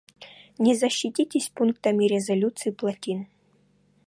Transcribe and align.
Не 0.57 0.73
защититесь 0.81 1.49
пунктами 1.55 2.05
резолюций-плотин. 2.13 3.19